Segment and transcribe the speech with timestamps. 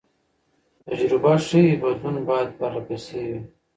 [0.87, 3.37] تجربه ښيي بدلون باید پرله پسې وي.